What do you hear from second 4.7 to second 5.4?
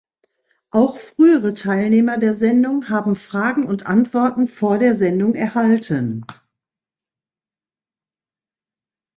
der Sendung